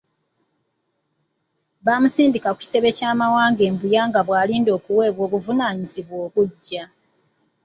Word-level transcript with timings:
Bamusindika 1.85 2.49
ku 2.53 2.59
kitebe 2.63 2.89
ky’amagye 2.97 3.65
e 3.69 3.73
Mbuya 3.73 4.01
nga 4.09 4.19
bw’alinda 4.25 4.71
okuweebwa 4.77 5.21
obuvunaanyizibwa 5.27 6.15
obuggya. 6.25 6.83